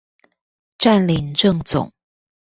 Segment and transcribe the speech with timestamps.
[0.79, 1.93] 佔領政總